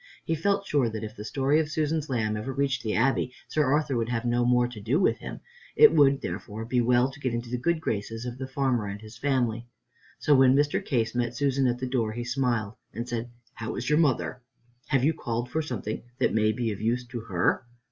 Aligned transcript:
He 0.23 0.33
felt 0.33 0.65
sure 0.65 0.89
that 0.89 1.03
if 1.03 1.15
the 1.15 1.23
story 1.23 1.59
of 1.59 1.69
Susan's 1.69 2.09
lamb 2.09 2.35
ever 2.35 2.51
reached 2.51 2.81
the 2.81 2.95
Abbey, 2.95 3.35
Sir 3.47 3.71
Arthur 3.71 3.95
would 3.95 4.09
have 4.09 4.25
no 4.25 4.43
more 4.43 4.67
to 4.67 4.81
do 4.81 4.99
with 4.99 5.19
him. 5.19 5.41
It 5.75 5.93
would 5.93 6.21
therefore 6.23 6.65
be 6.65 6.81
well 6.81 7.11
to 7.11 7.19
get 7.19 7.35
into 7.35 7.51
the 7.51 7.59
good 7.59 7.79
graces 7.79 8.25
of 8.25 8.39
the 8.39 8.47
farmer 8.47 8.87
and 8.87 8.99
his 8.99 9.19
family. 9.19 9.67
So 10.17 10.33
when 10.33 10.55
Mr. 10.55 10.83
Case 10.83 11.13
met 11.13 11.35
Susan 11.35 11.67
at 11.67 11.77
the 11.77 11.85
door 11.85 12.13
he 12.13 12.23
smiled 12.23 12.77
and 12.91 13.07
said, 13.07 13.29
"How 13.53 13.75
is 13.75 13.91
your 13.91 13.99
mother? 13.99 14.41
Have 14.87 15.03
you 15.03 15.13
called 15.13 15.51
for 15.51 15.61
something 15.61 16.01
that 16.17 16.33
may 16.33 16.51
be 16.51 16.71
of 16.71 16.81
use 16.81 17.05
to 17.05 17.19
her? 17.19 17.67